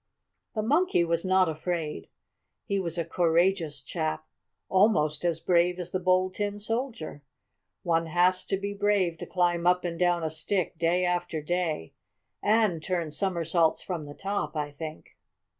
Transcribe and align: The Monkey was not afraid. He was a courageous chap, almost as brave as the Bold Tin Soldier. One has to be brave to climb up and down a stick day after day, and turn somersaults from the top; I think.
The 0.55 0.63
Monkey 0.63 1.03
was 1.03 1.23
not 1.23 1.47
afraid. 1.47 2.09
He 2.65 2.79
was 2.79 2.97
a 2.97 3.05
courageous 3.05 3.83
chap, 3.83 4.25
almost 4.67 5.23
as 5.23 5.39
brave 5.39 5.77
as 5.77 5.91
the 5.91 5.99
Bold 5.99 6.33
Tin 6.33 6.57
Soldier. 6.59 7.21
One 7.83 8.07
has 8.07 8.43
to 8.45 8.57
be 8.57 8.73
brave 8.73 9.19
to 9.19 9.27
climb 9.27 9.67
up 9.67 9.85
and 9.85 9.99
down 9.99 10.23
a 10.23 10.31
stick 10.31 10.75
day 10.79 11.05
after 11.05 11.39
day, 11.39 11.93
and 12.41 12.81
turn 12.81 13.11
somersaults 13.11 13.83
from 13.83 14.05
the 14.05 14.15
top; 14.15 14.55
I 14.55 14.71
think. 14.71 15.17